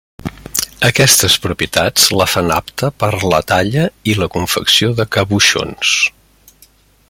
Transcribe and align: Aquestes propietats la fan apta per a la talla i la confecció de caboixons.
Aquestes 0.87 1.35
propietats 1.43 2.07
la 2.21 2.27
fan 2.35 2.49
apta 2.55 2.89
per 3.03 3.11
a 3.19 3.21
la 3.35 3.43
talla 3.53 3.85
i 4.13 4.17
la 4.23 4.29
confecció 4.37 4.93
de 5.01 5.07
caboixons. 5.17 5.97